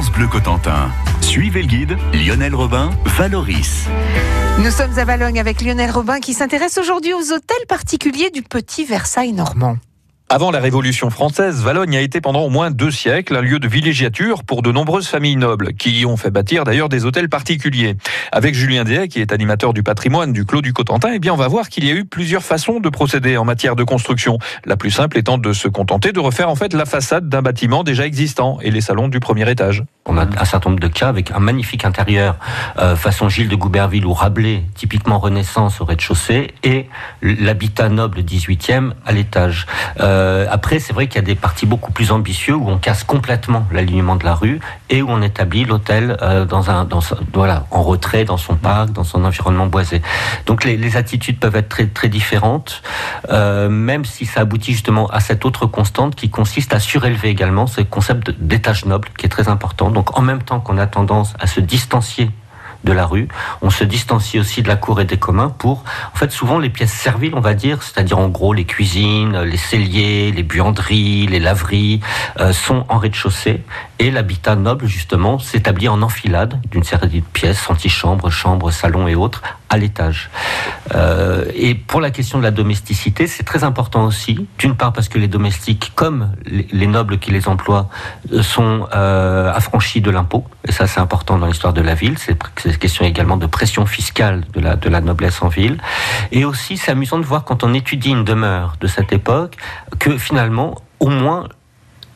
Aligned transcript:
Bleu 0.00 0.26
Cotentin. 0.26 0.90
Suivez 1.20 1.60
le 1.60 1.68
guide 1.68 1.98
Lionel 2.14 2.54
Robin, 2.54 2.90
Valoris. 3.04 3.88
Nous 4.60 4.70
sommes 4.70 4.98
à 4.98 5.04
Valogne 5.04 5.38
avec 5.38 5.60
Lionel 5.60 5.90
Robin 5.90 6.18
qui 6.18 6.32
s'intéresse 6.32 6.78
aujourd'hui 6.78 7.12
aux 7.12 7.32
hôtels 7.32 7.66
particuliers 7.68 8.30
du 8.30 8.40
petit 8.40 8.86
Versailles 8.86 9.34
normand. 9.34 9.76
Avant 10.34 10.50
la 10.50 10.60
Révolution 10.60 11.10
française, 11.10 11.62
Valogne 11.62 11.94
a 11.94 12.00
été 12.00 12.22
pendant 12.22 12.40
au 12.40 12.48
moins 12.48 12.70
deux 12.70 12.90
siècles 12.90 13.36
un 13.36 13.42
lieu 13.42 13.58
de 13.58 13.68
villégiature 13.68 14.44
pour 14.44 14.62
de 14.62 14.72
nombreuses 14.72 15.06
familles 15.06 15.36
nobles, 15.36 15.74
qui 15.74 16.00
y 16.00 16.06
ont 16.06 16.16
fait 16.16 16.30
bâtir 16.30 16.64
d'ailleurs 16.64 16.88
des 16.88 17.04
hôtels 17.04 17.28
particuliers. 17.28 17.96
Avec 18.32 18.54
Julien 18.54 18.84
Déhay, 18.84 19.08
qui 19.08 19.20
est 19.20 19.30
animateur 19.30 19.74
du 19.74 19.82
patrimoine 19.82 20.32
du 20.32 20.46
Clos 20.46 20.62
du 20.62 20.72
Cotentin, 20.72 21.10
eh 21.12 21.18
bien 21.18 21.34
on 21.34 21.36
va 21.36 21.48
voir 21.48 21.68
qu'il 21.68 21.84
y 21.84 21.90
a 21.90 21.94
eu 21.94 22.06
plusieurs 22.06 22.42
façons 22.42 22.80
de 22.80 22.88
procéder 22.88 23.36
en 23.36 23.44
matière 23.44 23.76
de 23.76 23.84
construction. 23.84 24.38
La 24.64 24.78
plus 24.78 24.90
simple 24.90 25.18
étant 25.18 25.36
de 25.36 25.52
se 25.52 25.68
contenter 25.68 26.12
de 26.12 26.20
refaire 26.20 26.48
en 26.48 26.56
fait 26.56 26.72
la 26.72 26.86
façade 26.86 27.28
d'un 27.28 27.42
bâtiment 27.42 27.84
déjà 27.84 28.06
existant 28.06 28.56
et 28.62 28.70
les 28.70 28.80
salons 28.80 29.08
du 29.08 29.20
premier 29.20 29.50
étage. 29.50 29.84
On 30.04 30.18
a 30.18 30.22
un 30.24 30.44
certain 30.44 30.70
nombre 30.70 30.80
de 30.80 30.88
cas 30.88 31.08
avec 31.08 31.30
un 31.30 31.38
magnifique 31.38 31.84
intérieur 31.84 32.34
euh, 32.76 32.96
façon 32.96 33.28
Gilles 33.28 33.48
de 33.48 33.54
Gouberville 33.54 34.04
ou 34.04 34.12
Rabelais, 34.12 34.64
typiquement 34.74 35.20
Renaissance 35.20 35.80
au 35.80 35.84
rez-de-chaussée, 35.84 36.54
et 36.64 36.88
l'habitat 37.22 37.88
noble 37.88 38.18
18e 38.18 38.94
à 39.06 39.12
l'étage. 39.12 39.66
Euh, 40.00 40.48
après, 40.50 40.80
c'est 40.80 40.92
vrai 40.92 41.06
qu'il 41.06 41.16
y 41.16 41.24
a 41.24 41.26
des 41.26 41.36
parties 41.36 41.66
beaucoup 41.66 41.92
plus 41.92 42.10
ambitieux 42.10 42.56
où 42.56 42.68
on 42.68 42.78
casse 42.78 43.04
complètement 43.04 43.64
l'alignement 43.70 44.16
de 44.16 44.24
la 44.24 44.34
rue 44.34 44.58
et 44.90 45.02
où 45.02 45.06
on 45.08 45.22
établit 45.22 45.64
l'hôtel 45.64 46.16
euh, 46.20 46.46
en 47.70 47.82
retrait 47.82 48.24
dans 48.24 48.36
son 48.36 48.56
parc, 48.56 48.90
dans 48.90 49.04
son 49.04 49.24
environnement 49.24 49.66
boisé. 49.66 50.02
Donc 50.46 50.64
les, 50.64 50.96
attitudes 50.96 51.38
peuvent 51.38 51.56
être 51.56 51.94
très, 51.94 52.08
différentes, 52.08 52.82
même 53.30 54.04
si 54.04 54.26
ça 54.26 54.40
aboutit 54.40 54.72
justement 54.72 55.06
à 55.06 55.20
cette 55.20 55.46
autre 55.46 55.66
constante 55.66 56.16
qui 56.16 56.28
consiste 56.28 56.74
à 56.74 56.80
surélever 56.80 57.28
également 57.28 57.66
ce 57.66 57.80
concept 57.80 58.30
d'étage 58.38 58.84
noble 58.84 59.08
qui 59.16 59.26
est 59.26 59.30
très 59.30 59.48
important. 59.48 59.91
Donc 59.92 60.18
en 60.18 60.22
même 60.22 60.42
temps 60.42 60.60
qu'on 60.60 60.78
a 60.78 60.86
tendance 60.86 61.34
à 61.38 61.46
se 61.46 61.60
distancier 61.60 62.30
de 62.84 62.92
la 62.92 63.06
rue. 63.06 63.28
On 63.60 63.70
se 63.70 63.84
distancie 63.84 64.38
aussi 64.38 64.62
de 64.62 64.68
la 64.68 64.76
cour 64.76 65.00
et 65.00 65.04
des 65.04 65.16
communs 65.16 65.50
pour, 65.50 65.84
en 66.12 66.16
fait, 66.16 66.32
souvent 66.32 66.58
les 66.58 66.70
pièces 66.70 66.92
serviles, 66.92 67.32
on 67.34 67.40
va 67.40 67.54
dire, 67.54 67.82
c'est-à-dire 67.82 68.18
en 68.18 68.28
gros 68.28 68.52
les 68.52 68.64
cuisines, 68.64 69.40
les 69.42 69.56
celliers, 69.56 70.32
les 70.32 70.42
buanderies, 70.42 71.26
les 71.26 71.40
laveries, 71.40 72.00
euh, 72.40 72.52
sont 72.52 72.84
en 72.88 72.98
rez-de-chaussée 72.98 73.62
l'habitat 74.10 74.56
noble, 74.56 74.86
justement, 74.86 75.38
s'établit 75.38 75.88
en 75.88 76.02
enfilade 76.02 76.60
d'une 76.70 76.82
série 76.82 77.20
de 77.20 77.20
pièces, 77.20 77.70
antichambres, 77.70 78.30
chambres, 78.30 78.70
salons 78.70 79.08
et 79.08 79.14
autres, 79.14 79.42
à 79.68 79.78
l'étage. 79.78 80.30
Euh, 80.94 81.46
et 81.54 81.74
pour 81.74 82.00
la 82.00 82.10
question 82.10 82.38
de 82.38 82.42
la 82.42 82.50
domesticité, 82.50 83.26
c'est 83.26 83.42
très 83.42 83.64
important 83.64 84.04
aussi, 84.04 84.46
d'une 84.58 84.76
part 84.76 84.92
parce 84.92 85.08
que 85.08 85.18
les 85.18 85.28
domestiques, 85.28 85.92
comme 85.94 86.34
les, 86.44 86.86
nobles 86.86 87.18
qui 87.18 87.30
les 87.30 87.48
emploient, 87.48 87.88
euh, 88.32 88.42
sont 88.42 88.86
euh, 88.94 89.50
affranchis 89.52 90.02
de 90.02 90.10
l'impôt, 90.10 90.44
et 90.68 90.72
ça 90.72 90.86
c'est 90.86 91.00
important 91.00 91.38
dans 91.38 91.46
l'histoire 91.46 91.72
de 91.72 91.80
la 91.80 91.94
ville, 91.94 92.18
c'est 92.18 92.36
une 92.66 92.76
question 92.76 93.06
également 93.06 93.38
de 93.38 93.46
pression 93.46 93.86
fiscale 93.86 94.44
de 94.52 94.60
la, 94.60 94.76
de 94.76 94.88
la 94.90 95.00
noblesse 95.00 95.40
en 95.42 95.48
ville, 95.48 95.78
et 96.32 96.44
aussi 96.44 96.76
c'est 96.76 96.90
amusant 96.90 97.18
de 97.18 97.24
voir 97.24 97.44
quand 97.44 97.64
on 97.64 97.72
étudie 97.72 98.10
une 98.10 98.24
demeure 98.24 98.74
de 98.78 98.86
cette 98.86 99.12
époque, 99.12 99.56
que 99.98 100.18
finalement, 100.18 100.74
au 101.00 101.08
moins 101.08 101.48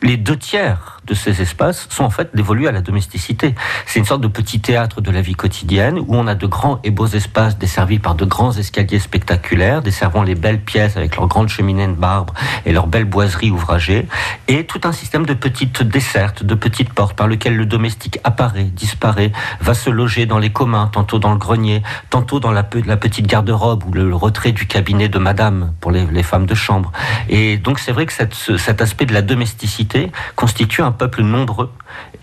les 0.03 0.17
deux 0.17 0.37
tiers 0.37 0.99
de 1.05 1.13
ces 1.13 1.41
espaces 1.41 1.87
sont 1.89 2.03
en 2.03 2.09
fait 2.09 2.35
dévolus 2.35 2.67
à 2.67 2.71
la 2.71 2.81
domesticité. 2.81 3.55
C'est 3.85 3.99
une 3.99 4.05
sorte 4.05 4.21
de 4.21 4.27
petit 4.27 4.59
théâtre 4.59 5.01
de 5.01 5.09
la 5.09 5.21
vie 5.21 5.35
quotidienne 5.35 5.99
où 5.99 6.15
on 6.15 6.27
a 6.27 6.35
de 6.35 6.45
grands 6.45 6.79
et 6.83 6.91
beaux 6.91 7.07
espaces 7.07 7.57
desservis 7.57 7.99
par 7.99 8.15
de 8.15 8.25
grands 8.25 8.51
escaliers 8.51 8.99
spectaculaires, 8.99 9.81
desservant 9.81 10.23
les 10.23 10.35
belles 10.35 10.59
pièces 10.59 10.97
avec 10.97 11.15
leurs 11.15 11.27
grandes 11.27 11.47
cheminées 11.47 11.87
de 11.87 11.97
marbre 11.97 12.33
et 12.65 12.73
leurs 12.73 12.87
belles 12.87 13.05
boiseries 13.05 13.51
ouvragées, 13.51 14.05
et 14.47 14.65
tout 14.65 14.81
un 14.83 14.91
système 14.91 15.25
de 15.25 15.33
petites 15.33 15.81
dessertes, 15.81 16.43
de 16.43 16.55
petites 16.55 16.93
portes 16.93 17.15
par 17.15 17.27
lesquelles 17.27 17.55
le 17.55 17.65
domestique 17.65 18.19
apparaît, 18.23 18.63
disparaît, 18.65 19.31
va 19.61 19.73
se 19.73 19.89
loger 19.89 20.25
dans 20.25 20.39
les 20.39 20.51
communs, 20.51 20.87
tantôt 20.91 21.19
dans 21.19 21.31
le 21.31 21.39
grenier, 21.39 21.83
tantôt 22.09 22.39
dans 22.39 22.51
la, 22.51 22.63
petite 22.63 23.27
garde-robe 23.27 23.85
ou 23.85 23.93
le, 23.93 24.13
retrait 24.13 24.51
du 24.51 24.67
cabinet 24.67 25.07
de 25.07 25.19
madame 25.19 25.73
pour 25.79 25.91
les, 25.91 26.23
femmes 26.23 26.45
de 26.45 26.55
chambre. 26.55 26.91
Et 27.29 27.57
donc 27.57 27.79
c'est 27.79 27.93
vrai 27.93 28.05
que 28.05 28.13
cet 28.13 28.81
aspect 28.81 29.05
de 29.05 29.13
la 29.13 29.21
domesticité 29.21 29.86
constitue 30.35 30.81
un 30.81 30.91
peuple 30.91 31.21
nombreux 31.21 31.71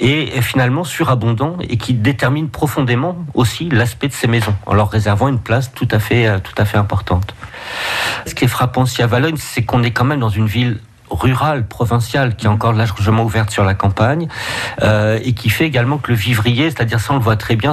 et 0.01 0.41
finalement 0.43 0.85
surabondant 0.85 1.57
et 1.61 1.77
qui 1.77 1.95
détermine 1.95 2.49
profondément 2.49 3.17
aussi 3.35 3.69
l'aspect 3.69 4.09
de 4.09 4.13
ces 4.13 4.27
maisons 4.27 4.55
en 4.67 4.75
leur 4.75 4.91
réservant 4.91 5.29
une 5.29 5.39
place 5.39 5.73
tout 5.73 5.89
à 5.91 5.99
fait, 5.99 6.27
euh, 6.27 6.39
tout 6.39 6.55
à 6.59 6.65
fait 6.65 6.79
importante. 6.79 7.35
Ce 8.27 8.35
qui 8.35 8.45
est 8.45 8.49
frappant 8.49 8.83
aussi 8.83 9.03
à 9.03 9.07
Valogne, 9.07 9.37
c'est 9.39 9.65
qu'on 9.65 9.83
est 9.83 9.93
quand 9.93 10.05
même 10.05 10.21
dans 10.21 10.29
une 10.29 10.47
ville 10.47 10.81
rurale, 11.15 11.67
provinciale, 11.67 12.37
qui 12.37 12.47
est 12.47 12.49
encore 12.49 12.73
largement 12.73 13.25
ouverte 13.25 13.51
sur 13.51 13.65
la 13.65 13.75
campagne, 13.75 14.29
euh, 14.83 15.19
et 15.23 15.33
qui 15.33 15.51
fait 15.51 15.67
également 15.67 15.99
que 15.99 16.11
le 16.11 16.17
vivrier, 16.17 16.71
c'est-à-dire 16.71 17.01
ça 17.01 17.13
on 17.13 17.17
le 17.17 17.23
voit 17.23 17.37
très 17.37 17.57
bien 17.57 17.73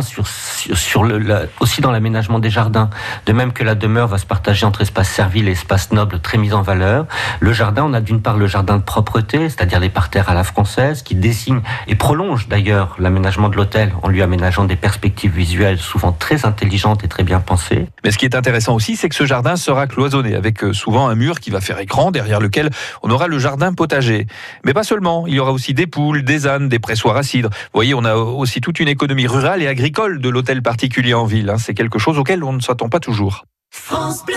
aussi 1.59 1.81
dans 1.81 1.91
l'aménagement 1.91 2.39
des 2.39 2.49
jardins, 2.49 2.89
de 3.25 3.33
même 3.33 3.53
que 3.53 3.63
la 3.63 3.75
demeure 3.75 4.07
va 4.07 4.17
se 4.17 4.25
partager 4.25 4.65
entre 4.65 4.81
espace 4.81 5.09
servile 5.09 5.47
et 5.47 5.51
espace 5.51 5.91
noble 5.91 6.19
très 6.19 6.37
mis 6.37 6.53
en 6.53 6.61
valeur. 6.61 7.05
Le 7.39 7.53
jardin, 7.53 7.83
on 7.85 7.93
a 7.93 8.01
d'une 8.01 8.21
part 8.21 8.37
le 8.37 8.47
jardin 8.47 8.77
de 8.77 8.83
propreté, 8.83 9.49
c'est-à-dire 9.49 9.79
les 9.79 9.89
parterres 9.89 10.29
à 10.29 10.33
la 10.33 10.43
française, 10.43 11.03
qui 11.03 11.15
dessine 11.15 11.61
et 11.87 11.95
prolonge 11.95 12.47
d'ailleurs 12.47 12.95
l'aménagement 12.99 13.49
de 13.49 13.55
l'hôtel 13.55 13.91
en 14.03 14.09
lui 14.09 14.21
aménageant 14.21 14.65
des 14.65 14.75
perspectives 14.75 15.31
visuelles 15.31 15.79
souvent 15.79 16.11
très 16.11 16.45
intelligentes 16.45 17.03
et 17.03 17.07
très 17.07 17.23
bien 17.23 17.39
pensées. 17.39 17.87
Mais 18.03 18.11
ce 18.11 18.17
qui 18.17 18.25
est 18.25 18.35
intéressant 18.35 18.75
aussi, 18.75 18.95
c'est 18.95 19.09
que 19.09 19.15
ce 19.15 19.25
jardin 19.25 19.55
sera 19.55 19.87
cloisonné, 19.87 20.35
avec 20.35 20.63
euh, 20.63 20.73
souvent 20.73 21.07
un 21.07 21.15
mur 21.15 21.39
qui 21.39 21.49
va 21.49 21.61
faire 21.61 21.79
écran, 21.79 22.11
derrière 22.11 22.39
lequel 22.39 22.69
on 23.03 23.09
aura 23.09 23.27
le 23.27 23.30
jardin 23.39 23.73
potager. 23.73 24.27
Mais 24.65 24.73
pas 24.73 24.83
seulement, 24.83 25.27
il 25.27 25.33
y 25.33 25.39
aura 25.39 25.51
aussi 25.51 25.73
des 25.73 25.87
poules, 25.87 26.23
des 26.23 26.47
ânes, 26.47 26.69
des 26.69 26.79
pressoirs 26.79 27.17
à 27.17 27.23
cidre. 27.23 27.49
Vous 27.49 27.69
voyez, 27.73 27.93
on 27.93 28.05
a 28.05 28.15
aussi 28.15 28.61
toute 28.61 28.79
une 28.79 28.87
économie 28.87 29.27
rurale 29.27 29.61
et 29.61 29.67
agricole 29.67 30.19
de 30.19 30.29
l'hôtel 30.29 30.61
particulier 30.61 31.13
en 31.13 31.25
ville. 31.25 31.49
Hein. 31.49 31.57
C'est 31.57 31.73
quelque 31.73 31.99
chose 31.99 32.17
auquel 32.17 32.43
on 32.43 32.53
ne 32.53 32.61
s'attend 32.61 32.89
pas 32.89 32.99
toujours. 32.99 33.45
France 33.71 34.25
Bleu 34.25 34.35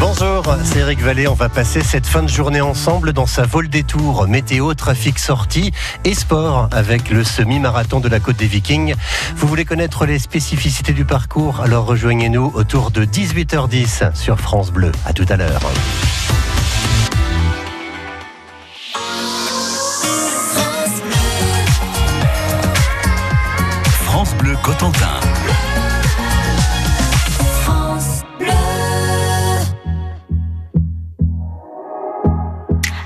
Bonjour, 0.00 0.42
c'est 0.64 0.78
Eric 0.78 1.00
Vallée. 1.00 1.28
On 1.28 1.34
va 1.34 1.50
passer 1.50 1.82
cette 1.82 2.06
fin 2.06 2.22
de 2.22 2.28
journée 2.28 2.62
ensemble 2.62 3.12
dans 3.12 3.26
sa 3.26 3.42
vol 3.42 3.68
des 3.68 3.82
tours, 3.82 4.26
météo, 4.26 4.72
trafic 4.72 5.18
sortie 5.18 5.72
et 6.04 6.14
sport 6.14 6.70
avec 6.72 7.10
le 7.10 7.22
semi-marathon 7.22 8.00
de 8.00 8.08
la 8.08 8.18
Côte 8.18 8.36
des 8.36 8.46
Vikings. 8.46 8.94
Vous 9.36 9.46
voulez 9.46 9.66
connaître 9.66 10.06
les 10.06 10.18
spécificités 10.18 10.94
du 10.94 11.04
parcours? 11.04 11.60
Alors 11.60 11.84
rejoignez-nous 11.84 12.50
autour 12.54 12.90
de 12.90 13.04
18h10 13.04 14.14
sur 14.14 14.40
France 14.40 14.72
Bleu. 14.72 14.90
À 15.04 15.12
tout 15.12 15.26
à 15.28 15.36
l'heure. 15.36 15.60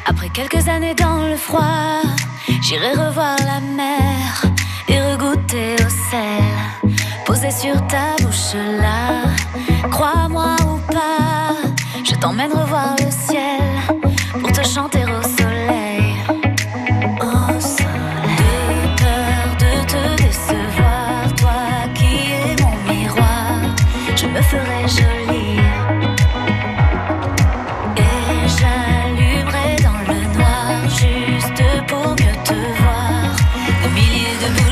Après 0.06 0.28
quelques 0.32 0.68
années 0.68 0.94
dans 0.94 1.26
le 1.26 1.36
froid, 1.36 2.02
j'irai 2.62 2.92
revoir 2.92 3.36
la 3.38 3.60
mer 3.60 4.44
et 4.88 5.00
regoûter 5.00 5.74
au 5.84 5.90
sel. 6.10 6.94
Posé 7.26 7.50
sur 7.50 7.74
ta 7.88 8.14
bouche 8.22 8.54
là, 8.54 9.24
crois-moi 9.90 10.54
ou 10.68 10.92
pas, 10.92 11.56
je 12.04 12.14
t'emmène 12.14 12.52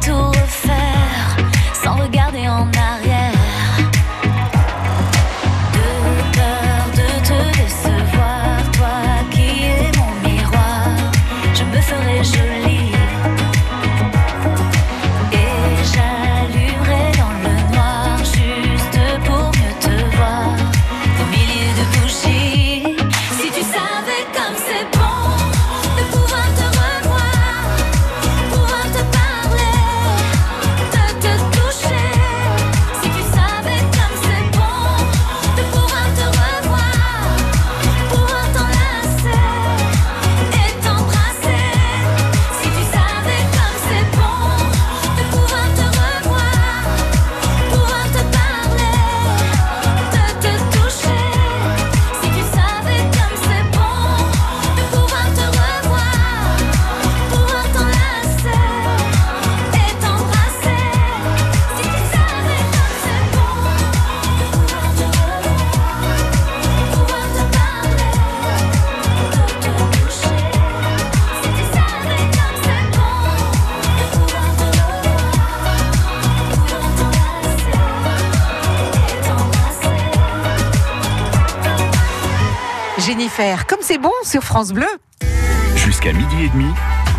tattoo 0.00 0.39
Jennifer, 83.00 83.66
comme 83.66 83.78
c'est 83.80 83.96
bon 83.96 84.12
sur 84.22 84.44
France 84.44 84.72
Bleu. 84.72 84.86
Jusqu'à 85.74 86.12
midi 86.12 86.44
et 86.44 86.48
demi, 86.50 86.70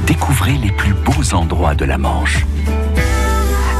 découvrez 0.05 0.53
les 0.53 0.71
plus 0.71 0.93
beaux 0.93 1.33
endroits 1.33 1.73
de 1.73 1.85
la 1.85 1.97
Manche. 1.97 2.45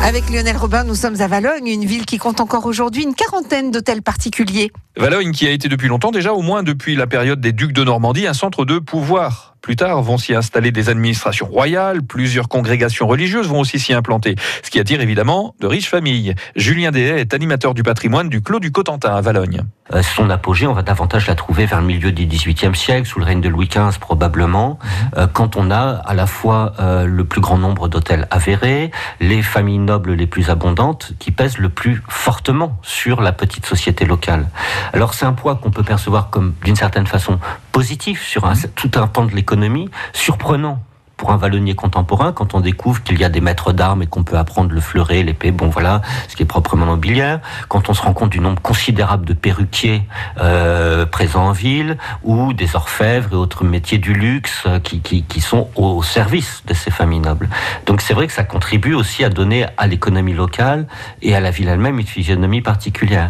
Avec 0.04 0.32
Lionel 0.32 0.58
Robin, 0.58 0.84
nous 0.84 0.96
sommes 0.96 1.22
à 1.22 1.28
Valogne, 1.28 1.68
une 1.68 1.86
ville 1.86 2.08
qui 2.08 2.18
compte 2.18 2.42
encore 2.42 2.66
aujourd'hui 2.66 3.04
une 3.04 3.14
quarantaine 3.14 3.70
d'hôtels 3.70 4.02
particuliers. 4.02 4.72
Valogne 4.98 5.32
qui 5.32 5.48
a 5.48 5.52
été 5.52 5.70
depuis 5.70 5.88
longtemps, 5.88 6.12
déjà 6.12 6.34
au 6.34 6.42
moins 6.42 6.64
depuis 6.64 6.98
la 6.98 7.08
période 7.08 7.40
des 7.40 7.54
ducs 7.54 7.72
de 7.72 7.84
Normandie, 7.84 8.28
un 8.28 8.34
centre 8.34 8.66
de 8.66 8.78
pouvoir. 8.78 9.52
Plus 9.62 9.76
tard 9.76 10.02
vont 10.02 10.18
s'y 10.18 10.34
installer 10.34 10.72
des 10.72 10.90
administrations 10.90 11.46
royales, 11.46 12.02
plusieurs 12.02 12.50
congrégations 12.50 13.08
religieuses 13.08 13.48
vont 13.48 13.60
aussi 13.60 13.78
s'y 13.78 13.94
implanter, 13.94 14.36
ce 14.64 14.72
qui 14.72 14.80
attire 14.80 15.02
évidemment 15.02 15.54
de 15.60 15.68
riches 15.68 15.88
familles. 15.88 16.34
Julien 16.56 16.90
Dehaye 16.90 17.22
est 17.22 17.36
animateur 17.36 17.76
du 17.76 17.84
patrimoine 17.84 18.28
du 18.28 18.42
Clos 18.42 18.60
du 18.60 18.72
Cotentin 18.72 19.16
à 19.16 19.22
Valogne. 19.22 19.62
Euh, 19.94 20.02
son 20.02 20.32
apogée, 20.32 20.66
on 20.66 20.74
va 20.74 20.82
davantage 20.82 21.28
la 21.28 21.36
trouver 21.36 21.68
vers 21.68 21.80
le 21.80 21.86
milieu 21.86 22.12
du 22.12 22.26
XVIIIe 22.26 22.76
siècle, 22.76 23.08
sous 23.08 23.20
le 23.20 23.26
règne 23.26 23.42
de 23.42 23.50
Louis 23.50 23.68
XV 23.68 24.00
probablement, 24.00 24.80
euh, 25.18 25.28
quand 25.32 25.56
on 25.56 25.70
a 25.70 26.02
à 26.06 26.14
la 26.16 26.26
fois 26.26 26.74
euh, 26.80 27.06
le 27.06 27.24
plus 27.24 27.42
grand 27.42 27.60
nombre 27.60 27.88
d'hôtels 27.88 28.28
avérés, 28.32 28.90
les 29.20 29.44
familles 29.44 29.78
nobles 29.78 30.14
les 30.14 30.28
plus 30.28 30.50
abondantes, 30.50 31.14
qui 31.20 31.30
pèsent 31.30 31.60
le 31.60 31.70
plus 31.70 32.02
fortement 32.08 32.80
sur 32.82 33.22
la 33.22 33.32
petite 33.32 33.68
société 33.68 34.06
locale. 34.06 34.48
Alors 34.94 35.14
c'est 35.14 35.26
un 35.26 35.34
poids 35.34 35.56
qu'on 35.56 35.72
peut 35.72 35.84
percevoir 35.84 36.30
comme 36.30 36.54
d'une 36.64 36.76
certaine 36.76 37.08
façon 37.08 37.40
positif 37.72 38.26
sur 38.26 38.46
un, 38.46 38.54
tout 38.76 38.92
un 38.96 39.08
pan 39.08 39.26
de 39.26 39.34
l'économie, 39.34 39.90
surprenant 40.14 40.82
pour 41.22 41.32
un 41.32 41.38
vallonnier 41.38 41.76
contemporain, 41.76 42.32
quand 42.32 42.56
on 42.56 42.62
découvre 42.62 43.04
qu'il 43.04 43.20
y 43.20 43.24
a 43.24 43.30
des 43.30 43.42
maîtres 43.42 43.74
d'armes 43.74 44.02
et 44.02 44.08
qu'on 44.08 44.24
peut 44.24 44.40
apprendre 44.40 44.72
le 44.72 44.82
fleuret, 44.82 45.22
l'épée, 45.22 45.52
bon 45.52 45.70
voilà, 45.70 46.02
ce 46.28 46.36
qui 46.36 46.42
est 46.42 46.48
proprement 46.48 46.88
nobiliaire, 46.88 47.42
quand 47.68 47.90
on 47.90 47.94
se 47.94 48.02
rend 48.02 48.14
compte 48.14 48.32
du 48.32 48.40
nombre 48.40 48.60
considérable 48.60 49.26
de 49.26 49.34
perruquiers 49.34 50.02
euh, 50.40 51.06
présents 51.06 51.50
en 51.50 51.52
ville, 51.52 52.00
ou 52.24 52.54
des 52.54 52.76
orfèvres 52.76 53.34
et 53.34 53.36
autres 53.36 53.64
métiers 53.64 54.00
du 54.00 54.14
luxe 54.14 54.64
euh, 54.66 54.80
qui, 54.80 55.02
qui, 55.02 55.22
qui 55.22 55.42
sont 55.42 55.70
au 55.76 56.02
service 56.02 56.64
de 56.66 56.74
ces 56.74 56.90
familles 56.90 57.20
nobles. 57.20 57.50
Donc 57.86 58.02
c'est 58.02 58.16
vrai 58.16 58.26
que 58.26 58.34
ça 58.34 58.44
contribue 58.44 58.96
aussi 58.96 59.24
à 59.24 59.30
donner 59.30 59.68
à 59.78 59.86
l'économie 59.86 60.34
locale 60.34 60.88
et 61.22 61.36
à 61.36 61.40
la 61.40 61.52
ville 61.52 61.68
elle-même 61.68 62.00
une 62.00 62.08
physionomie 62.08 62.62
particulière. 62.62 63.30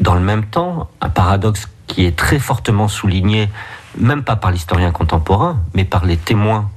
Dans 0.00 0.14
le 0.14 0.20
même 0.20 0.44
temps, 0.44 0.90
un 1.00 1.10
paradoxe 1.10 1.68
qui 1.86 2.06
est 2.06 2.16
très 2.16 2.38
fortement 2.38 2.88
souligné, 2.88 3.48
même 3.98 4.22
pas 4.24 4.36
par 4.36 4.50
l'historien 4.50 4.90
contemporain, 4.90 5.60
mais 5.74 5.84
par 5.84 6.06
les 6.06 6.16
témoins 6.16 6.70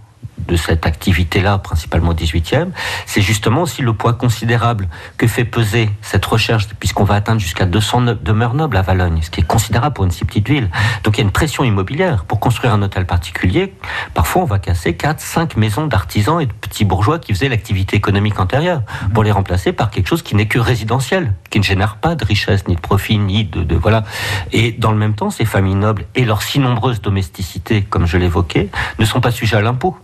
de 0.47 0.55
cette 0.55 0.85
activité-là, 0.85 1.57
principalement 1.57 2.09
au 2.09 2.13
18e, 2.13 2.69
c'est 3.05 3.21
justement 3.21 3.63
aussi 3.63 3.81
le 3.81 3.93
poids 3.93 4.13
considérable 4.13 4.87
que 5.17 5.27
fait 5.27 5.45
peser 5.45 5.89
cette 6.01 6.25
recherche, 6.25 6.67
puisqu'on 6.79 7.03
va 7.03 7.15
atteindre 7.15 7.39
jusqu'à 7.39 7.65
200 7.65 8.15
demeures 8.21 8.53
nobles 8.53 8.77
à 8.77 8.81
Valogne, 8.81 9.19
ce 9.21 9.29
qui 9.29 9.41
est 9.41 9.47
considérable 9.47 9.93
pour 9.95 10.05
une 10.05 10.11
si 10.11 10.25
petite 10.25 10.47
ville. 10.47 10.69
Donc 11.03 11.17
il 11.17 11.21
y 11.21 11.23
a 11.23 11.25
une 11.25 11.31
pression 11.31 11.63
immobilière. 11.63 12.25
Pour 12.25 12.39
construire 12.39 12.73
un 12.73 12.81
hôtel 12.81 13.05
particulier, 13.05 13.73
parfois 14.13 14.43
on 14.43 14.45
va 14.45 14.59
casser 14.59 14.95
4, 14.95 15.19
5 15.19 15.57
maisons 15.57 15.87
d'artisans 15.87 16.39
et 16.41 16.45
de 16.45 16.53
petits 16.53 16.85
bourgeois 16.85 17.19
qui 17.19 17.33
faisaient 17.33 17.49
l'activité 17.49 17.95
économique 17.95 18.39
antérieure, 18.39 18.81
pour 19.13 19.23
les 19.23 19.31
remplacer 19.31 19.71
par 19.71 19.89
quelque 19.89 20.07
chose 20.07 20.21
qui 20.21 20.35
n'est 20.35 20.47
que 20.47 20.59
résidentiel, 20.59 21.33
qui 21.49 21.59
ne 21.59 21.63
génère 21.63 21.97
pas 21.97 22.15
de 22.15 22.25
richesse, 22.25 22.67
ni 22.67 22.75
de 22.75 22.81
profit, 22.81 23.17
ni 23.17 23.45
de, 23.45 23.63
de... 23.63 23.75
Voilà. 23.75 24.03
Et 24.51 24.71
dans 24.71 24.91
le 24.91 24.97
même 24.97 25.15
temps, 25.15 25.29
ces 25.29 25.45
familles 25.45 25.75
nobles 25.75 26.05
et 26.15 26.25
leur 26.25 26.41
si 26.41 26.59
nombreuse 26.59 27.01
domesticité, 27.01 27.81
comme 27.83 28.05
je 28.05 28.17
l'évoquais, 28.17 28.69
ne 28.99 29.05
sont 29.05 29.21
pas 29.21 29.31
sujets 29.31 29.57
à 29.57 29.61
l'impôt. 29.61 29.97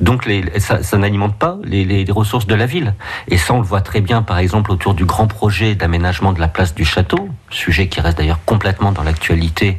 Donc 0.00 0.26
les, 0.26 0.44
ça, 0.60 0.96
n'alimente 0.96 1.36
pas 1.36 1.58
les, 1.64 2.04
ressources 2.10 2.46
de 2.46 2.54
la 2.54 2.66
ville. 2.66 2.94
Et 3.28 3.36
ça, 3.36 3.54
on 3.54 3.58
le 3.58 3.66
voit 3.66 3.80
très 3.80 4.00
bien, 4.00 4.22
par 4.22 4.38
exemple, 4.38 4.70
autour 4.70 4.94
du 4.94 5.04
grand 5.04 5.26
projet 5.26 5.74
d'aménagement 5.74 6.32
de 6.32 6.40
la 6.40 6.48
place 6.48 6.74
du 6.74 6.84
château, 6.84 7.28
sujet 7.50 7.88
qui 7.88 8.00
reste 8.00 8.18
d'ailleurs 8.18 8.40
complètement 8.44 8.92
dans 8.92 9.02
l'actualité 9.02 9.78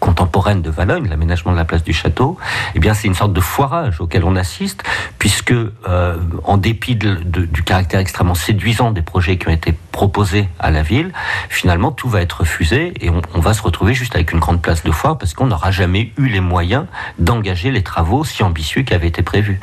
contemporaine 0.00 0.62
de 0.62 0.70
Valogne, 0.70 1.08
l'aménagement 1.08 1.52
de 1.52 1.56
la 1.56 1.64
place 1.64 1.82
du 1.82 1.92
château, 1.92 2.36
eh 2.74 2.78
bien 2.78 2.94
c'est 2.94 3.08
une 3.08 3.14
sorte 3.14 3.32
de 3.32 3.40
foirage 3.40 4.00
auquel 4.00 4.24
on 4.24 4.36
assiste, 4.36 4.82
puisque 5.18 5.52
euh, 5.52 6.16
en 6.44 6.58
dépit 6.58 6.96
du 6.96 7.62
caractère 7.64 8.00
extrêmement 8.00 8.34
séduisant 8.34 8.90
des 8.90 9.02
projets 9.02 9.38
qui 9.38 9.48
ont 9.48 9.52
été 9.52 9.74
proposés 9.96 10.46
à 10.58 10.70
la 10.70 10.82
ville, 10.82 11.10
finalement 11.48 11.90
tout 11.90 12.10
va 12.10 12.20
être 12.20 12.40
refusé 12.40 12.92
et 13.00 13.08
on, 13.08 13.40
va 13.40 13.54
se 13.54 13.62
retrouver 13.62 13.94
juste 13.94 14.14
avec 14.14 14.30
une 14.30 14.40
grande 14.40 14.60
place 14.60 14.84
de 14.84 14.90
foire 14.90 15.16
parce 15.16 15.32
qu'on 15.32 15.46
n'aura 15.46 15.70
jamais 15.70 16.12
eu 16.18 16.26
les 16.26 16.40
moyens 16.40 16.84
d'engager 17.18 17.70
les 17.70 17.82
travaux 17.82 18.22
si 18.22 18.42
ambitieux 18.42 18.82
qui 18.82 18.92
avaient 18.92 19.08
été 19.08 19.22
prévus. 19.22 19.58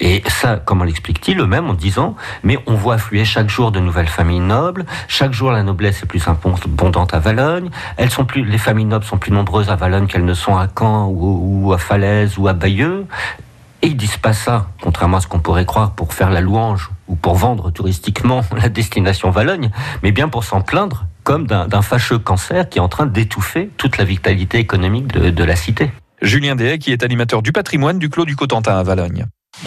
Et 0.00 0.22
ça, 0.26 0.58
comment 0.64 0.84
l'explique-t-il 0.84 1.38
eux-mêmes 1.38 1.68
en 1.68 1.74
disant, 1.74 2.16
mais 2.44 2.58
on 2.66 2.76
voit 2.76 2.94
affluer 2.94 3.26
chaque 3.26 3.50
jour 3.50 3.72
de 3.72 3.78
nouvelles 3.78 4.08
familles 4.08 4.40
nobles, 4.40 4.86
chaque 5.06 5.34
jour 5.34 5.52
la 5.52 5.62
noblesse 5.62 6.02
est 6.02 6.06
plus 6.06 6.26
abondante 6.26 7.12
à 7.12 7.18
Valogne, 7.18 7.68
elles 7.98 8.10
sont 8.10 8.24
plus, 8.24 8.42
les 8.42 8.56
familles 8.56 8.86
nobles 8.86 9.04
sont 9.04 9.18
plus 9.18 9.32
nombreuses 9.32 9.68
à 9.68 9.76
Valogne 9.76 10.06
qu'elles 10.06 10.24
ne 10.24 10.32
sont 10.32 10.56
à 10.56 10.66
Caen 10.66 11.08
ou, 11.08 11.66
ou 11.66 11.72
à 11.74 11.78
Falaise 11.78 12.38
ou 12.38 12.48
à 12.48 12.54
Bayeux. 12.54 13.04
Et 13.82 13.88
ils 13.88 13.98
disent 13.98 14.16
pas 14.16 14.32
ça, 14.32 14.68
contrairement 14.80 15.18
à 15.18 15.20
ce 15.20 15.26
qu'on 15.26 15.40
pourrait 15.40 15.66
croire, 15.66 15.90
pour 15.90 16.14
faire 16.14 16.30
la 16.30 16.40
louange 16.40 16.88
ou 17.08 17.16
pour 17.16 17.34
vendre 17.34 17.70
touristiquement 17.70 18.42
la 18.56 18.68
destination 18.68 19.30
Valogne, 19.30 19.70
mais 20.02 20.12
bien 20.12 20.28
pour 20.28 20.44
s'en 20.44 20.60
plaindre 20.60 21.06
comme 21.22 21.46
d'un 21.46 21.82
fâcheux 21.82 22.18
cancer 22.18 22.68
qui 22.68 22.78
est 22.78 22.82
en 22.82 22.88
train 22.88 23.06
d'étouffer 23.06 23.70
toute 23.78 23.96
la 23.96 24.04
vitalité 24.04 24.58
économique 24.58 25.06
de, 25.08 25.44
la 25.44 25.56
cité. 25.56 25.90
Julien 26.20 26.54
Dehaye, 26.54 26.78
qui 26.78 26.92
est 26.92 27.02
animateur 27.02 27.40
du 27.40 27.50
patrimoine 27.50 27.98
du 27.98 28.10
Clos 28.10 28.26
du 28.26 28.36
Cotentin 28.36 28.76
à 28.76 28.82
Valogne. 28.82 29.26